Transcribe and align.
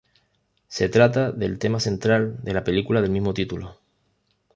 Se 0.67 0.89
trata 0.89 1.31
del 1.31 1.59
tema 1.59 1.79
central 1.79 2.39
de 2.43 2.55
la 2.55 2.63
película 2.63 3.03
del 3.03 3.11
mismo 3.11 3.35
título. 3.35 3.77